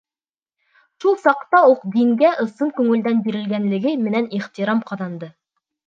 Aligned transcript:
Шул 1.05 1.17
саҡта 1.25 1.59
уҡ 1.73 1.85
ул 1.89 1.93
дингә 1.99 2.33
ысын 2.47 2.73
күңелдән 2.81 3.23
бирелгәнлеге 3.29 3.97
менән 4.11 4.31
ихтирам 4.43 4.87
ҡаҙанды. 4.93 5.35